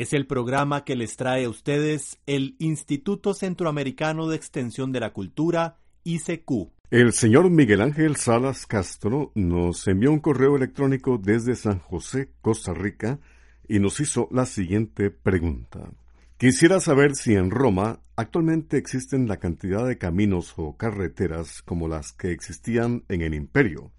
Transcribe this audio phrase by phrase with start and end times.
[0.00, 5.12] Es el programa que les trae a ustedes el Instituto Centroamericano de Extensión de la
[5.12, 6.70] Cultura, ICQ.
[6.92, 12.72] El señor Miguel Ángel Salas Castro nos envió un correo electrónico desde San José, Costa
[12.72, 13.18] Rica,
[13.66, 15.90] y nos hizo la siguiente pregunta.
[16.36, 22.12] Quisiera saber si en Roma actualmente existen la cantidad de caminos o carreteras como las
[22.12, 23.90] que existían en el imperio.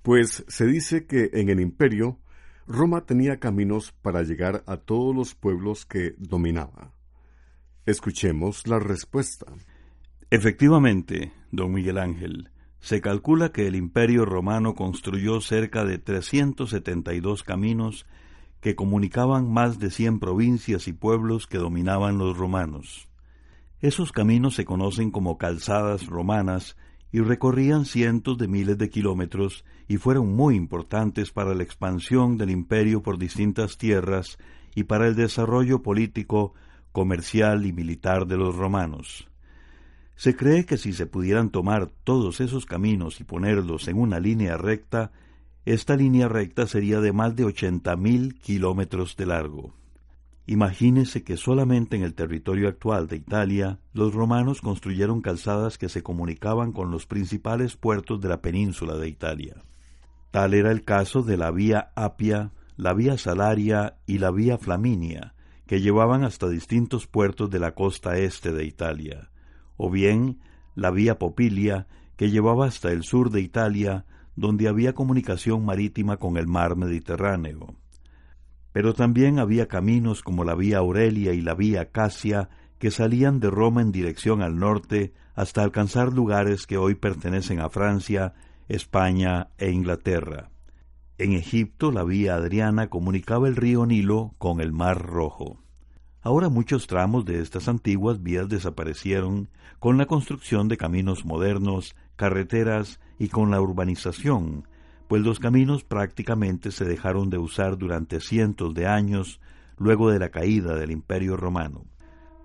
[0.00, 2.18] Pues se dice que en el imperio
[2.72, 6.92] Roma tenía caminos para llegar a todos los pueblos que dominaba.
[7.84, 9.46] Escuchemos la respuesta.
[10.30, 18.06] Efectivamente, don Miguel Ángel, se calcula que el imperio romano construyó cerca de 372 caminos
[18.60, 23.08] que comunicaban más de 100 provincias y pueblos que dominaban los romanos.
[23.80, 26.76] Esos caminos se conocen como calzadas romanas
[27.12, 32.50] y recorrían cientos de miles de kilómetros y fueron muy importantes para la expansión del
[32.50, 34.38] imperio por distintas tierras
[34.74, 36.54] y para el desarrollo político,
[36.92, 39.28] comercial y militar de los romanos.
[40.14, 44.56] Se cree que si se pudieran tomar todos esos caminos y ponerlos en una línea
[44.56, 45.12] recta,
[45.64, 49.79] esta línea recta sería de más de ochenta mil kilómetros de largo.
[50.46, 56.02] Imagínese que solamente en el territorio actual de Italia los romanos construyeron calzadas que se
[56.02, 59.62] comunicaban con los principales puertos de la península de Italia.
[60.30, 65.34] Tal era el caso de la vía Apia, la vía Salaria y la vía Flaminia,
[65.66, 69.30] que llevaban hasta distintos puertos de la costa este de Italia,
[69.76, 70.40] o bien
[70.74, 71.86] la vía Popilia,
[72.16, 77.76] que llevaba hasta el sur de Italia, donde había comunicación marítima con el mar Mediterráneo.
[78.72, 82.48] Pero también había caminos como la vía Aurelia y la vía Casia
[82.78, 87.68] que salían de Roma en dirección al norte hasta alcanzar lugares que hoy pertenecen a
[87.68, 88.34] Francia,
[88.68, 90.50] España e Inglaterra.
[91.18, 95.58] En Egipto la vía Adriana comunicaba el río Nilo con el Mar Rojo.
[96.22, 99.48] Ahora muchos tramos de estas antiguas vías desaparecieron
[99.78, 104.66] con la construcción de caminos modernos, carreteras y con la urbanización,
[105.10, 109.40] pues los caminos prácticamente se dejaron de usar durante cientos de años
[109.76, 111.84] luego de la caída del Imperio romano.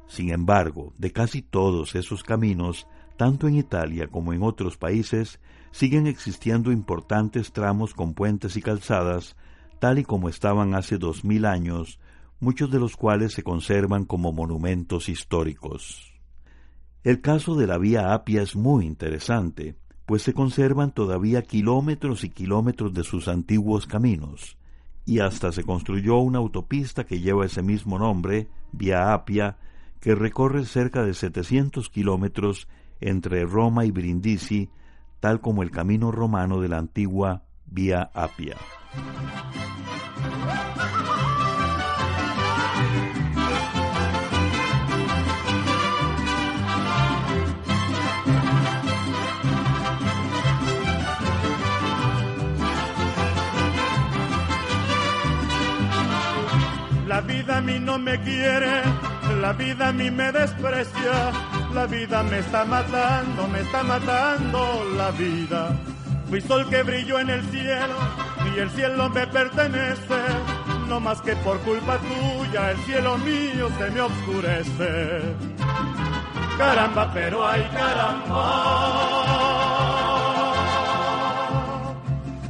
[0.07, 2.87] Sin embargo, de casi todos esos caminos,
[3.17, 5.39] tanto en Italia como en otros países,
[5.69, 9.35] siguen existiendo importantes tramos con puentes y calzadas,
[9.77, 11.99] tal y como estaban hace dos mil años,
[12.39, 16.15] muchos de los cuales se conservan como monumentos históricos.
[17.03, 19.75] El caso de la vía Apia es muy interesante,
[20.05, 24.57] pues se conservan todavía kilómetros y kilómetros de sus antiguos caminos,
[25.05, 29.57] y hasta se construyó una autopista que lleva ese mismo nombre, Vía Apia,
[29.99, 32.67] que recorre cerca de 700 kilómetros
[33.01, 34.69] entre Roma y Brindisi,
[35.19, 38.57] tal como el camino romano de la antigua Vía Apia.
[57.15, 58.83] La vida a mí no me quiere,
[59.39, 61.31] la vida a mí me desprecia,
[61.73, 65.69] la vida me está matando, me está matando la vida.
[66.27, 67.95] Fui sol que brilló en el cielo
[68.53, 70.21] y el cielo me pertenece,
[70.89, 75.21] no más que por culpa tuya el cielo mío se me oscurece.
[76.57, 78.45] Caramba, pero ay caramba.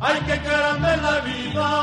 [0.01, 1.74] Ay que caramba la vida.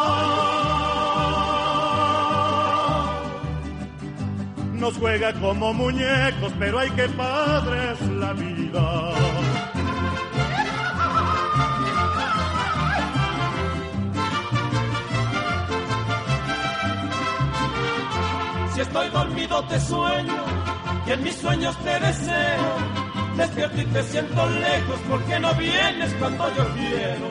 [4.82, 9.12] Nos juega como muñecos, pero hay que padre es la vida.
[18.74, 20.44] Si estoy dormido te sueño
[21.06, 22.76] y en mis sueños te deseo.
[23.36, 27.28] Despierto y te siento lejos porque no vienes cuando yo quiero.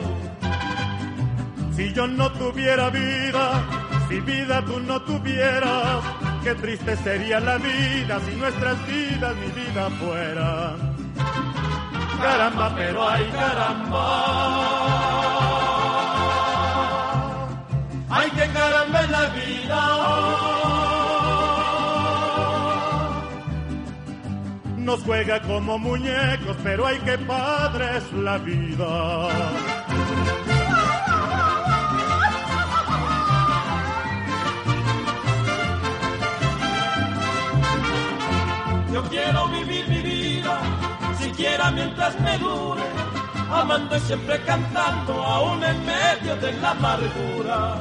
[1.76, 3.62] Si yo no tuviera vida,
[4.08, 9.90] si vida tú no tuvieras, qué triste sería la vida si nuestras vidas mi vida
[9.90, 10.92] fueran.
[12.20, 14.06] Caramba, pero ay caramba.
[18.10, 19.82] Ay que caramba en la vida.
[24.78, 29.28] Nos juega como muñecos, pero hay que padre es la vida.
[39.12, 40.58] Quiero vivir mi vida,
[41.18, 42.82] siquiera mientras me dure,
[43.50, 47.76] amando y siempre cantando, aún en medio de la amargura.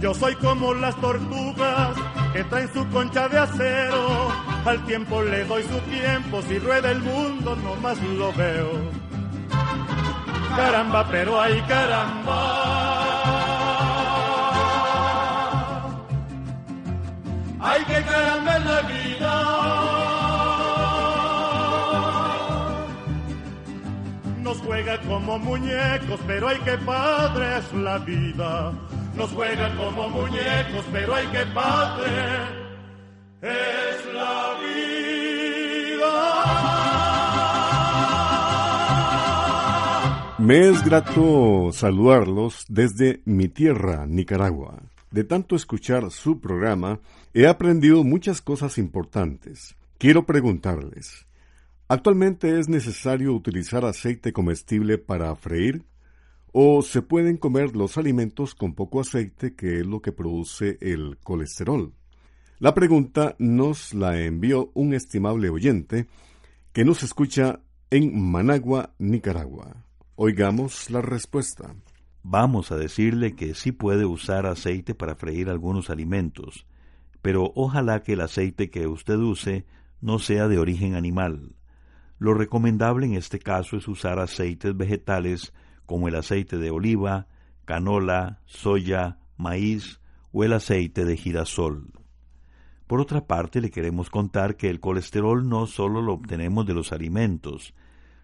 [0.00, 1.90] Yo soy como las tortugas
[2.32, 4.32] que traen su concha de acero,
[4.64, 8.70] al tiempo le doy su tiempo, si rueda el mundo nomás lo veo.
[10.56, 12.61] Caramba, pero ay caramba.
[17.64, 19.34] Ay que caramba la vida.
[24.42, 28.72] Nos juega como muñecos, pero hay que padre es la vida.
[29.14, 32.12] Nos juega como muñecos, pero hay que padre
[33.42, 35.12] es la vida.
[40.38, 44.91] Me es grato saludarlos desde mi tierra, Nicaragua.
[45.12, 46.98] De tanto escuchar su programa,
[47.34, 49.76] he aprendido muchas cosas importantes.
[49.98, 51.26] Quiero preguntarles,
[51.86, 55.84] ¿actualmente es necesario utilizar aceite comestible para freír?
[56.50, 61.18] ¿O se pueden comer los alimentos con poco aceite, que es lo que produce el
[61.22, 61.92] colesterol?
[62.58, 66.06] La pregunta nos la envió un estimable oyente
[66.72, 67.60] que nos escucha
[67.90, 69.84] en Managua, Nicaragua.
[70.16, 71.74] Oigamos la respuesta.
[72.22, 76.66] Vamos a decirle que sí puede usar aceite para freír algunos alimentos,
[77.20, 79.66] pero ojalá que el aceite que usted use
[80.00, 81.56] no sea de origen animal.
[82.18, 85.52] Lo recomendable en este caso es usar aceites vegetales
[85.84, 87.26] como el aceite de oliva,
[87.64, 91.90] canola, soya, maíz o el aceite de girasol.
[92.86, 96.92] Por otra parte, le queremos contar que el colesterol no solo lo obtenemos de los
[96.92, 97.74] alimentos,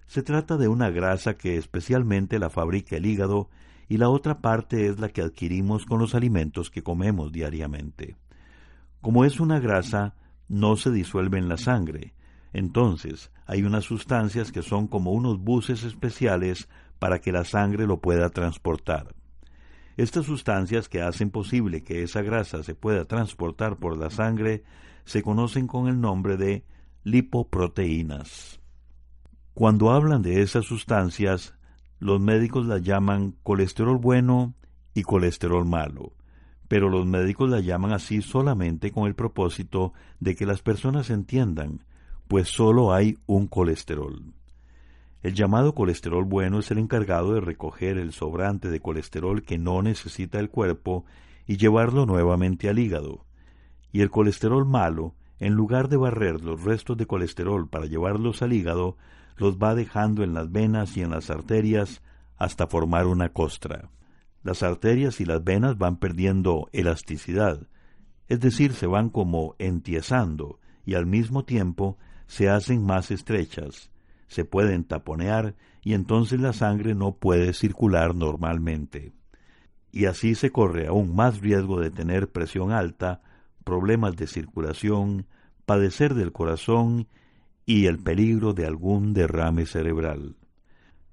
[0.07, 3.51] se trata de una grasa que especialmente la fabrica el hígado
[3.89, 8.17] y la otra parte es la que adquirimos con los alimentos que comemos diariamente.
[9.01, 10.15] Como es una grasa,
[10.49, 12.15] no se disuelve en la sangre,
[12.53, 16.69] entonces hay unas sustancias que son como unos buses especiales
[16.99, 19.15] para que la sangre lo pueda transportar.
[19.97, 24.63] Estas sustancias que hacen posible que esa grasa se pueda transportar por la sangre
[25.05, 26.65] se conocen con el nombre de
[27.03, 28.61] lipoproteínas.
[29.55, 31.58] Cuando hablan de esas sustancias,
[31.99, 34.55] los médicos las llaman colesterol bueno
[34.95, 36.13] y colesterol malo,
[36.69, 41.85] pero los médicos la llaman así solamente con el propósito de que las personas entiendan,
[42.29, 44.35] pues solo hay un colesterol.
[45.23, 49.83] El llamado colesterol bueno es el encargado de recoger el sobrante de colesterol que no
[49.83, 51.05] necesita el cuerpo
[51.47, 53.25] y llevarlo nuevamente al hígado.
[53.91, 58.53] Y el colesterol malo, en lugar de barrer los restos de colesterol para llevarlos al
[58.53, 58.97] hígado,
[59.39, 62.03] los va dejando en las venas y en las arterias
[62.37, 63.91] hasta formar una costra.
[64.43, 67.67] Las arterias y las venas van perdiendo elasticidad,
[68.29, 73.91] es decir, se van como entiesando y al mismo tiempo se hacen más estrechas,
[74.27, 79.13] se pueden taponear y entonces la sangre no puede circular normalmente.
[79.91, 83.23] Y así se corre aún más riesgo de tener presión alta,
[83.65, 85.27] problemas de circulación,
[85.65, 87.09] padecer del corazón
[87.69, 90.37] y el peligro de algún derrame cerebral.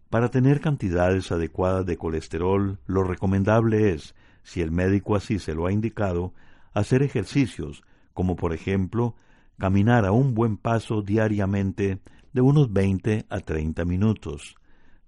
[0.09, 5.65] Para tener cantidades adecuadas de colesterol, lo recomendable es, si el médico así se lo
[5.67, 6.33] ha indicado,
[6.71, 7.83] hacer ejercicios,
[8.13, 9.15] como por ejemplo
[9.59, 11.99] caminar a un buen paso diariamente
[12.31, 14.55] de unos 20 a 30 minutos.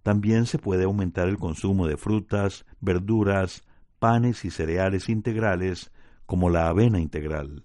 [0.03, 3.63] También se puede aumentar el consumo de frutas, verduras,
[3.99, 5.93] panes y cereales integrales,
[6.25, 7.63] como la avena integral.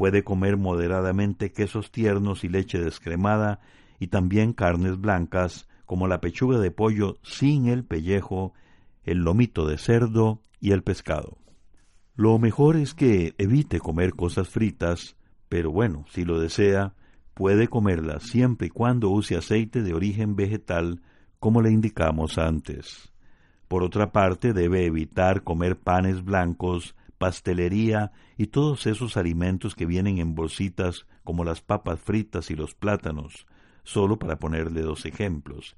[0.00, 3.60] Puede comer moderadamente quesos tiernos y leche descremada
[3.98, 8.54] y también carnes blancas, como la pechuga de pollo sin el pellejo,
[9.04, 11.36] el lomito de cerdo y el pescado.
[12.16, 15.16] Lo mejor es que evite comer cosas fritas,
[15.50, 16.94] Pero bueno, si lo desea,
[17.34, 21.02] puede comerla siempre y cuando use aceite de origen vegetal,
[21.38, 23.12] como le indicamos antes.
[23.68, 30.16] Por otra parte, debe evitar comer panes blancos, pastelería y todos esos alimentos que vienen
[30.16, 33.46] en bolsitas como las papas fritas y los plátanos,
[33.84, 35.76] solo para ponerle dos ejemplos.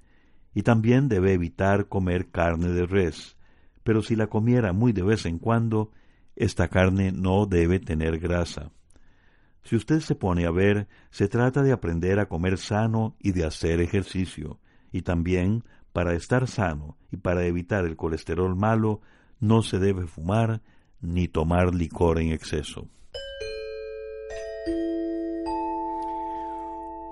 [0.55, 3.37] Y también debe evitar comer carne de res,
[3.83, 5.91] pero si la comiera muy de vez en cuando,
[6.37, 8.71] esta carne no debe tener grasa.
[9.65, 13.45] Si usted se pone a ver, se trata de aprender a comer sano y de
[13.45, 14.61] hacer ejercicio,
[14.93, 19.01] y también, para estar sano y para evitar el colesterol malo,
[19.41, 20.63] no se debe fumar
[21.03, 22.89] ni tomar licor en exceso.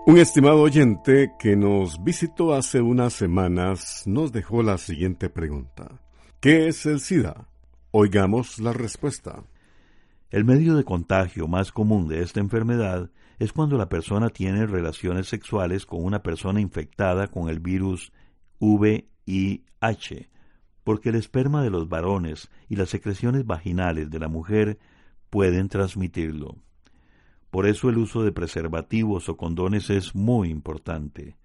[0.07, 6.01] Un estimado oyente que nos visitó hace unas semanas nos dejó la siguiente pregunta.
[6.41, 7.49] ¿Qué es el SIDA?
[7.91, 9.45] Oigamos la respuesta.
[10.31, 15.27] El medio de contagio más común de esta enfermedad es cuando la persona tiene relaciones
[15.27, 18.13] sexuales con una persona infectada con el virus
[18.59, 20.31] VIH,
[20.91, 24.81] porque el esperma de los varones y las secreciones vaginales de la mujer
[25.31, 26.57] pueden transmitirlo.
[27.53, 31.37] Por eso el uso de preservativos o condones es muy importante.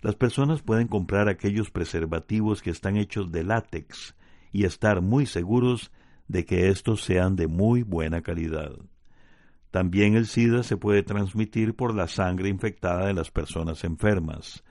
[0.00, 4.16] Las personas pueden comprar aquellos preservativos que están hechos de látex
[4.50, 5.92] y estar muy seguros
[6.26, 8.72] de que estos sean de muy buena calidad.
[9.70, 14.64] También el SIDA se puede transmitir por la sangre infectada de las personas enfermas.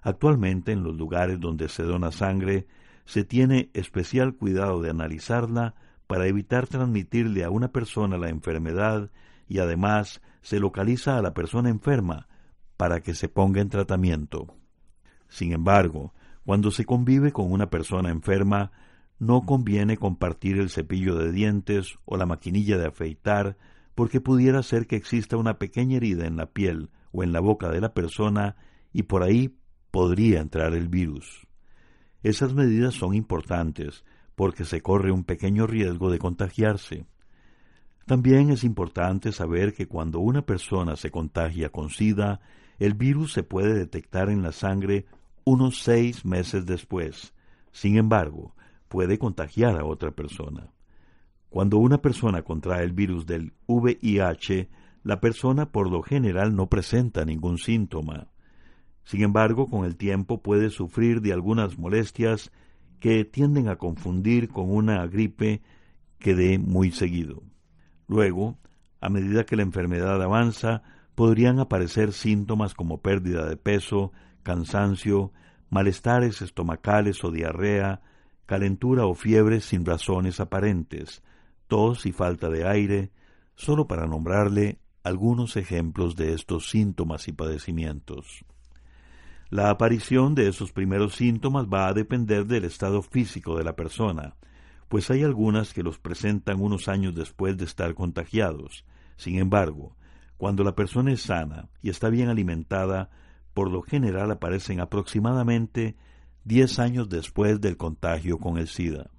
[0.00, 2.66] Actualmente en los lugares donde se dona sangre
[3.06, 5.74] se tiene especial cuidado de analizarla
[6.06, 9.10] para evitar transmitirle a una persona la enfermedad
[9.48, 12.28] y además se localiza a la persona enferma
[12.76, 14.54] para que se ponga en tratamiento.
[15.28, 18.72] Sin embargo, cuando se convive con una persona enferma,
[19.18, 23.56] no conviene compartir el cepillo de dientes o la maquinilla de afeitar
[23.94, 27.70] porque pudiera ser que exista una pequeña herida en la piel o en la boca
[27.70, 28.56] de la persona
[28.92, 29.56] y por ahí
[29.90, 31.45] podría entrar el virus.
[32.26, 34.04] Esas medidas son importantes
[34.34, 37.06] porque se corre un pequeño riesgo de contagiarse.
[38.04, 42.40] También es importante saber que cuando una persona se contagia con SIDA,
[42.80, 45.06] el virus se puede detectar en la sangre
[45.44, 47.32] unos seis meses después.
[47.70, 48.56] Sin embargo,
[48.88, 50.72] puede contagiar a otra persona.
[51.48, 54.68] Cuando una persona contrae el virus del VIH,
[55.04, 58.26] la persona por lo general no presenta ningún síntoma.
[59.06, 62.50] Sin embargo, con el tiempo puede sufrir de algunas molestias
[62.98, 65.62] que tienden a confundir con una gripe
[66.18, 67.40] que dé muy seguido.
[68.08, 68.58] Luego,
[69.00, 70.82] a medida que la enfermedad avanza,
[71.14, 74.10] podrían aparecer síntomas como pérdida de peso,
[74.42, 75.32] cansancio,
[75.70, 78.02] malestares estomacales o diarrea,
[78.44, 81.22] calentura o fiebre sin razones aparentes,
[81.68, 83.12] tos y falta de aire,
[83.54, 88.44] solo para nombrarle algunos ejemplos de estos síntomas y padecimientos.
[89.48, 94.34] La aparición de esos primeros síntomas va a depender del estado físico de la persona,
[94.88, 98.84] pues hay algunas que los presentan unos años después de estar contagiados.
[99.16, 99.96] Sin embargo,
[100.36, 103.10] cuando la persona es sana y está bien alimentada,
[103.54, 105.96] por lo general aparecen aproximadamente
[106.44, 109.10] 10 años después del contagio con el SIDA.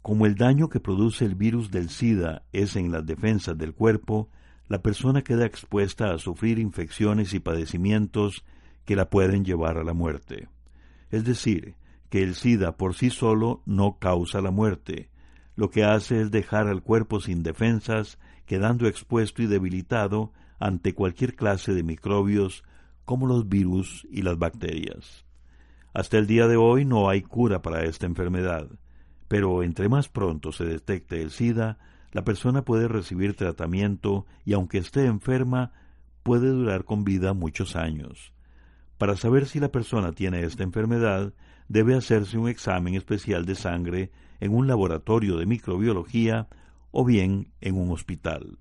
[0.00, 4.30] Como el daño que produce el virus del SIDA es en las defensas del cuerpo,
[4.68, 8.44] la persona queda expuesta a sufrir infecciones y padecimientos
[8.84, 10.48] que la pueden llevar a la muerte.
[11.10, 11.74] Es decir,
[12.08, 15.08] que el SIDA por sí solo no causa la muerte,
[15.54, 21.34] lo que hace es dejar al cuerpo sin defensas, quedando expuesto y debilitado ante cualquier
[21.34, 22.64] clase de microbios
[23.04, 25.24] como los virus y las bacterias.
[25.92, 28.68] Hasta el día de hoy no hay cura para esta enfermedad,
[29.28, 31.78] pero entre más pronto se detecte el SIDA,
[32.12, 35.72] la persona puede recibir tratamiento y aunque esté enferma,
[36.22, 38.32] puede durar con vida muchos años.
[39.02, 41.34] Para saber si la persona tiene esta enfermedad,
[41.66, 46.46] debe hacerse un examen especial de sangre en un laboratorio de microbiología
[46.92, 48.60] o bien en un hospital.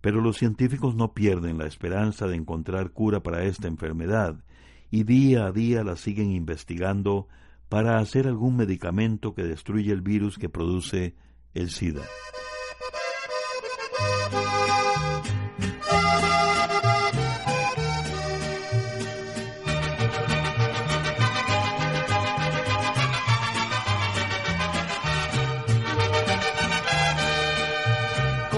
[0.00, 4.42] Pero los científicos no pierden la esperanza de encontrar cura para esta enfermedad
[4.90, 7.28] y día a día la siguen investigando
[7.68, 11.14] para hacer algún medicamento que destruya el virus que produce
[11.52, 12.04] el SIDA.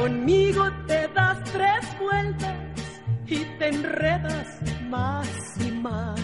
[0.01, 2.57] Conmigo te das tres vueltas
[3.27, 4.47] y te enredas
[4.89, 5.29] más
[5.61, 6.21] y más.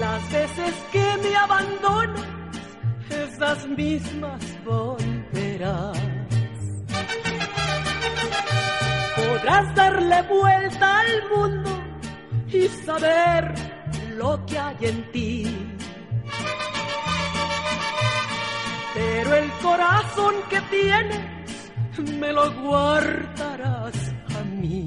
[0.00, 2.26] Las veces que me abandonas,
[3.10, 6.04] esas mismas volverás.
[9.44, 11.70] Quisieras darle vuelta al mundo
[12.48, 13.54] y saber
[14.16, 15.73] lo que hay en ti.
[18.94, 21.34] Pero el corazón que tienes
[22.18, 23.94] me lo guardarás
[24.38, 24.86] a mí.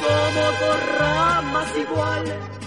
[0.00, 2.58] Somos dos ramas iguales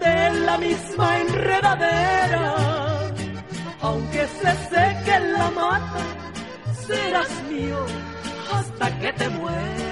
[0.00, 2.54] de la misma enredadera,
[3.80, 6.02] aunque se seque la mata,
[6.86, 7.84] serás mío
[8.52, 9.87] hasta que te muera.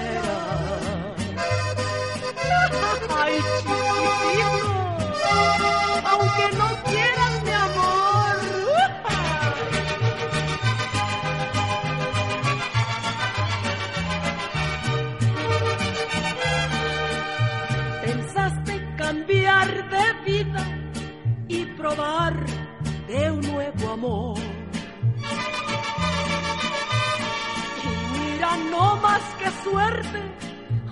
[29.69, 30.21] Suerte,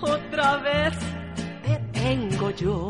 [0.00, 0.94] otra vez
[1.64, 2.88] te tengo yo.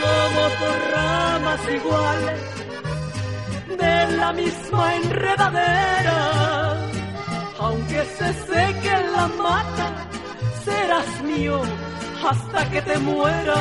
[0.00, 2.40] Somos dos ramas iguales
[3.78, 6.18] de la misma enredadera,
[7.58, 9.86] aunque se seque la mata,
[10.64, 11.62] serás mío
[12.28, 13.54] hasta que te muera.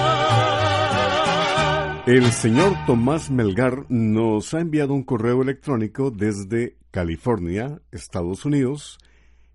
[2.05, 8.99] El señor Tomás Melgar nos ha enviado un correo electrónico desde California, Estados Unidos,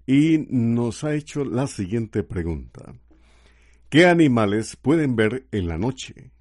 [0.09, 2.97] y nos ha hecho la siguiente pregunta.
[3.89, 6.33] ¿Qué animales pueden ver en la noche?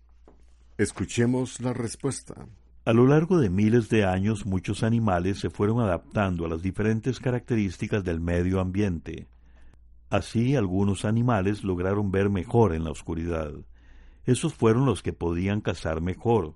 [0.75, 2.47] Escuchemos la respuesta.
[2.83, 7.19] A lo largo de miles de años muchos animales se fueron adaptando a las diferentes
[7.19, 9.27] características del medio ambiente.
[10.09, 13.53] Así algunos animales lograron ver mejor en la oscuridad.
[14.25, 16.55] Esos fueron los que podían cazar mejor.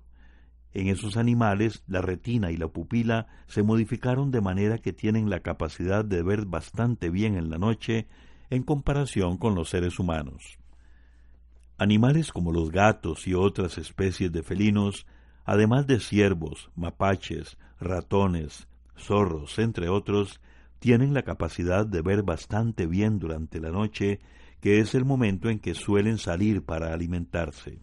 [0.74, 5.40] En esos animales la retina y la pupila se modificaron de manera que tienen la
[5.40, 8.06] capacidad de ver bastante bien en la noche
[8.48, 10.58] en comparación con los seres humanos.
[11.78, 15.06] Animales como los gatos y otras especies de felinos,
[15.44, 20.40] además de ciervos, mapaches, ratones, zorros, entre otros,
[20.78, 24.20] tienen la capacidad de ver bastante bien durante la noche,
[24.60, 27.80] que es el momento en que suelen salir para alimentarse.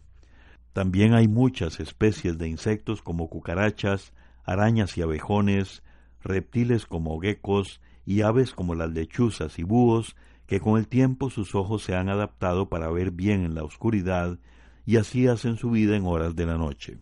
[0.72, 4.12] También hay muchas especies de insectos como cucarachas,
[4.44, 5.82] arañas y abejones,
[6.22, 11.54] reptiles como geckos y aves como las lechuzas y búhos que con el tiempo sus
[11.54, 14.38] ojos se han adaptado para ver bien en la oscuridad
[14.84, 16.98] y así hacen su vida en horas de la noche.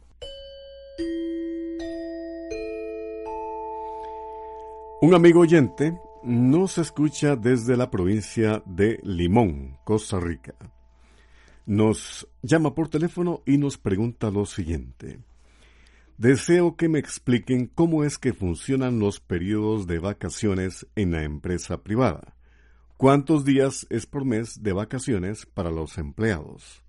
[5.00, 10.54] Un amigo oyente nos escucha desde la provincia de Limón, Costa Rica.
[11.68, 15.18] Nos llama por teléfono y nos pregunta lo siguiente.
[16.16, 21.82] Deseo que me expliquen cómo es que funcionan los periodos de vacaciones en la empresa
[21.82, 22.34] privada.
[22.96, 26.82] ¿Cuántos días es por mes de vacaciones para los empleados?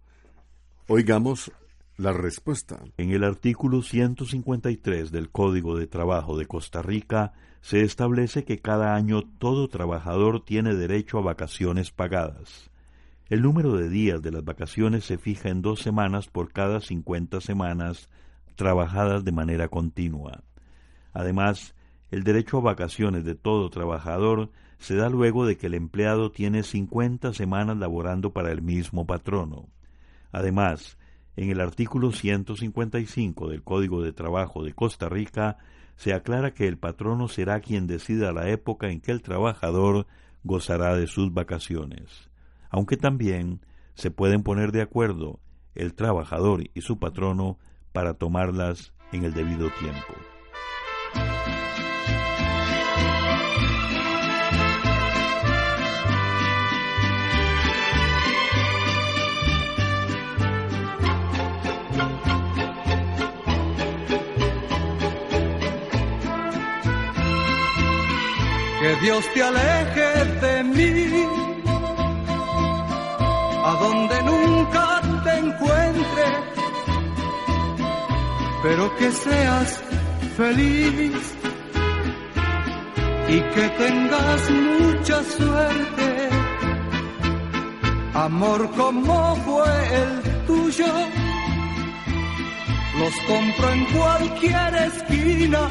[0.88, 1.52] Oigamos
[1.98, 2.80] la respuesta.
[2.96, 8.96] En el artículo 153 del Código de Trabajo de Costa Rica se establece que cada
[8.96, 12.70] año todo trabajador tiene derecho a vacaciones pagadas.
[13.30, 17.42] El número de días de las vacaciones se fija en dos semanas por cada cincuenta
[17.42, 18.10] semanas
[18.56, 20.44] trabajadas de manera continua.
[21.14, 21.76] Además,
[22.10, 26.64] el derecho a vacaciones de todo trabajador se da luego de que el empleado tiene
[26.64, 29.70] cincuenta semanas laborando para el mismo patrono.
[30.32, 30.98] Además,
[31.36, 35.60] en el artículo 155 del Código de Trabajo de Costa Rica
[35.98, 40.08] se aclara que el patrono será quien decida la época en que el trabajador
[40.44, 42.30] gozará de sus vacaciones,
[42.70, 45.40] aunque también se pueden poner de acuerdo
[45.76, 47.58] el trabajador y su patrono
[47.92, 50.14] para tomarlas en el debido tiempo.
[68.80, 70.09] que Dios te aleje
[73.70, 76.26] a donde nunca te encuentre,
[78.64, 79.84] pero que seas
[80.38, 81.18] feliz
[83.36, 86.30] y que tengas mucha suerte.
[88.14, 90.94] Amor como fue el tuyo,
[93.00, 95.62] los compro en cualquier esquina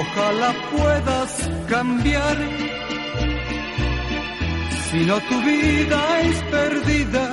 [0.00, 2.63] Ojalá puedas cambiar.
[4.94, 7.26] Si no tu vida es perdida,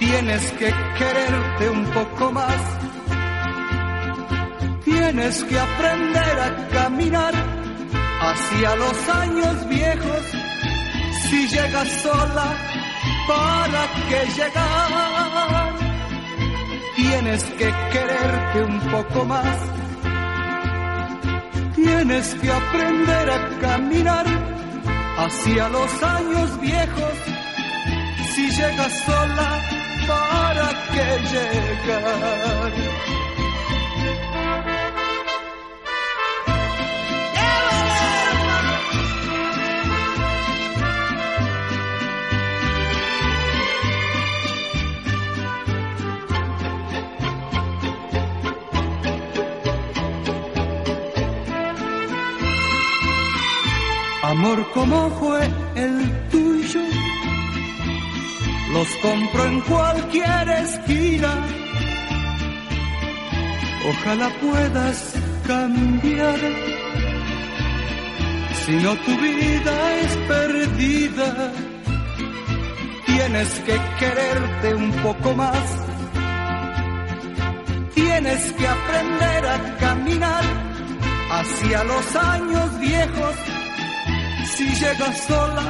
[0.00, 2.60] tienes que quererte un poco más.
[4.84, 7.34] Tienes que aprender a caminar
[8.20, 10.22] hacia los años viejos.
[11.28, 12.48] Si llegas sola,
[13.28, 15.72] ¿para qué llegar?
[16.96, 19.56] Tienes que quererte un poco más.
[21.76, 24.50] Tienes que aprender a caminar
[25.24, 27.14] hacia los años viejos.
[28.34, 29.50] Si llegas sola,
[30.08, 32.72] ¿para qué llegar?
[54.42, 55.40] Amor, ¿cómo fue
[55.74, 56.80] el tuyo?
[58.72, 61.46] Los compro en cualquier esquina.
[63.90, 65.12] Ojalá puedas
[65.46, 66.38] cambiar.
[68.64, 71.52] Si no tu vida es perdida,
[73.04, 75.66] tienes que quererte un poco más.
[77.94, 80.44] Tienes que aprender a caminar
[81.30, 83.59] hacia los años viejos
[84.56, 85.66] si llegas sola,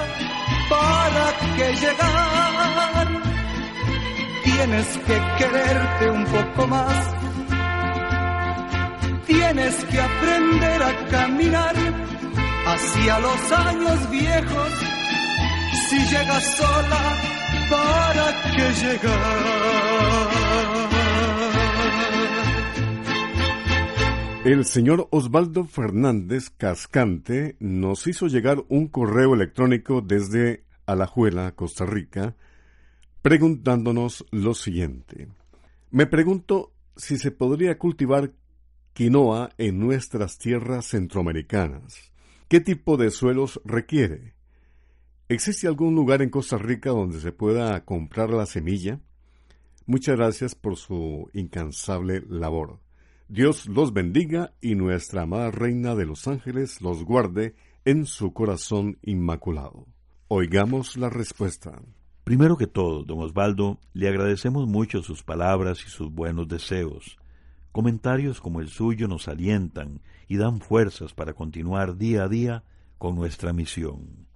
[0.68, 3.06] ¿para qué llegar?
[4.44, 7.14] Tienes que quererte un poco más.
[9.26, 11.74] Tienes que aprender a caminar
[12.66, 14.72] hacia los años viejos.
[15.88, 17.02] Si llegas sola,
[17.70, 20.89] ¿para qué llegar?
[24.42, 32.36] El señor Osvaldo Fernández Cascante nos hizo llegar un correo electrónico desde Alajuela, Costa Rica,
[33.20, 35.28] preguntándonos lo siguiente.
[35.90, 38.32] Me pregunto si se podría cultivar
[38.94, 42.10] quinoa en nuestras tierras centroamericanas.
[42.48, 44.32] ¿Qué tipo de suelos requiere?
[45.28, 49.00] ¿Existe algún lugar en Costa Rica donde se pueda comprar la semilla?
[49.84, 52.78] Muchas gracias por su incansable labor.
[53.32, 58.98] Dios los bendiga y nuestra amada Reina de los Ángeles los guarde en su corazón
[59.02, 59.86] inmaculado.
[60.26, 61.80] Oigamos la respuesta.
[62.24, 67.18] Primero que todo, don Osvaldo, le agradecemos mucho sus palabras y sus buenos deseos.
[67.70, 72.64] Comentarios como el suyo nos alientan y dan fuerzas para continuar día a día
[72.98, 74.26] con nuestra misión.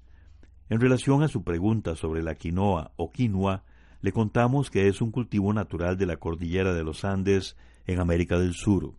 [0.68, 3.64] En relación a su pregunta sobre la quinoa o quinoa,
[4.02, 8.38] le contamos que es un cultivo natural de la cordillera de los Andes en América
[8.38, 8.94] del Sur.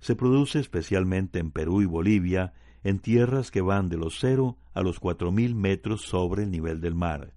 [0.00, 2.52] Se produce especialmente en Perú y Bolivia,
[2.82, 6.80] en tierras que van de los cero a los cuatro mil metros sobre el nivel
[6.80, 7.32] del mar.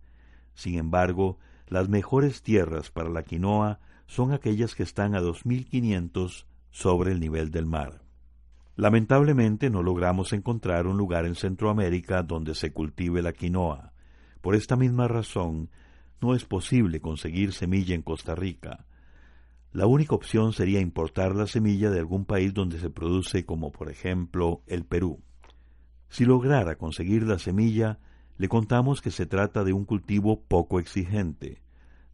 [0.53, 5.65] Sin embargo, las mejores tierras para la quinoa son aquellas que están a dos mil
[5.65, 8.01] quinientos sobre el nivel del mar.
[8.75, 13.93] Lamentablemente no logramos encontrar un lugar en Centroamérica donde se cultive la quinoa.
[14.41, 15.69] Por esta misma razón,
[16.21, 18.85] no es posible conseguir semilla en Costa Rica.
[19.73, 23.89] La única opción sería importar la semilla de algún país donde se produce, como por
[23.89, 25.19] ejemplo el Perú.
[26.09, 27.99] Si lograra conseguir la semilla,
[28.37, 31.61] le contamos que se trata de un cultivo poco exigente.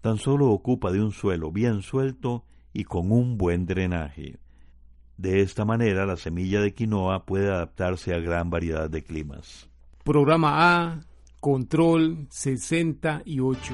[0.01, 4.39] Tan solo ocupa de un suelo bien suelto y con un buen drenaje.
[5.17, 9.69] De esta manera, la semilla de quinoa puede adaptarse a gran variedad de climas.
[10.03, 10.99] Programa A,
[11.39, 13.73] Control 68.